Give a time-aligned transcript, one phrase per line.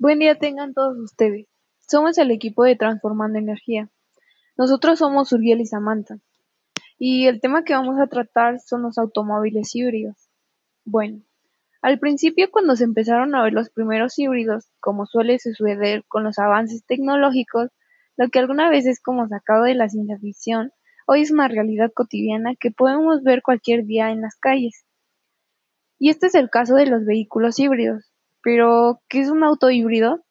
[0.00, 1.48] Buen día tengan todos ustedes.
[1.80, 3.90] Somos el equipo de Transformando Energía.
[4.56, 6.20] Nosotros somos Uriel y Samantha.
[7.00, 10.14] Y el tema que vamos a tratar son los automóviles híbridos.
[10.84, 11.22] Bueno,
[11.82, 16.38] al principio cuando se empezaron a ver los primeros híbridos, como suele suceder con los
[16.38, 17.70] avances tecnológicos,
[18.16, 20.70] lo que alguna vez es como sacado de la ciencia ficción,
[21.08, 24.84] hoy es una realidad cotidiana que podemos ver cualquier día en las calles.
[25.98, 28.07] Y este es el caso de los vehículos híbridos.
[28.42, 30.24] Pero, ¿qué es un auto híbrido?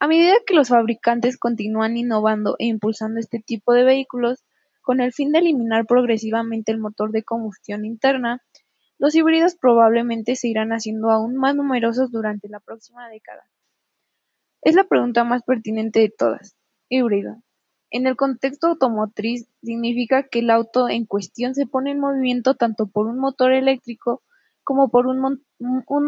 [0.00, 4.44] A medida que los fabricantes continúan innovando e impulsando este tipo de vehículos,
[4.82, 8.42] con el fin de eliminar progresivamente el motor de combustión interna,
[8.98, 13.48] los híbridos probablemente se irán haciendo aún más numerosos durante la próxima década.
[14.62, 16.56] Es la pregunta más pertinente de todas.
[16.88, 17.36] Híbrido.
[17.90, 22.86] En el contexto automotriz significa que el auto en cuestión se pone en movimiento tanto
[22.86, 24.22] por un motor eléctrico
[24.68, 25.40] como por un,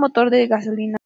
[0.00, 0.98] motor de gasolina.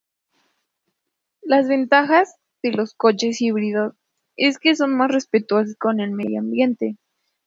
[1.42, 3.92] Las ventajas de los coches híbridos
[4.38, 6.96] es que son más respetuosos con el medio ambiente,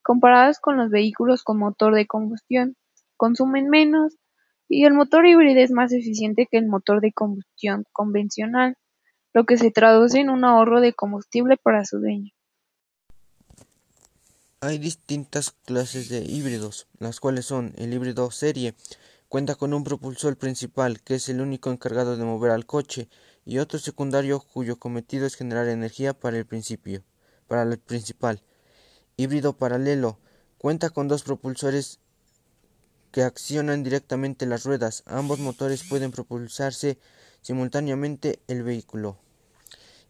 [0.03, 2.75] comparados con los vehículos con motor de combustión,
[3.17, 4.16] consumen menos
[4.70, 8.78] y el motor híbrido es más eficiente que el motor de combustión convencional,
[9.34, 12.31] lo que se traduce en un ahorro de combustible para su dueño.
[14.62, 18.75] Hay distintas clases de híbridos, las cuales son el híbrido serie,
[19.36, 23.09] Cuenta con un propulsor principal, que es el único encargado de mover al coche,
[23.44, 27.03] y otro secundario cuyo cometido es generar energía para el principio,
[27.50, 28.44] para el principal.
[29.17, 30.19] Híbrido paralelo.
[30.58, 32.00] Cuenta con dos propulsores
[33.11, 35.03] que accionan directamente las ruedas.
[35.06, 36.97] Ambos motores pueden propulsarse
[37.41, 39.17] simultáneamente el vehículo.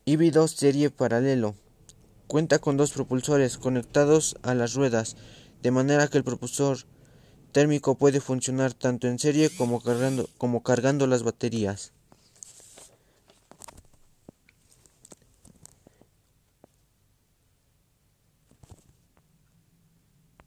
[0.05, 1.55] Híbrido serie paralelo.
[2.27, 5.17] Cuenta con dos propulsores conectados a las ruedas,
[5.63, 6.85] de manera que el propulsor
[7.55, 11.93] térmico puede funcionar tanto en serie como cargando, como cargando las baterías.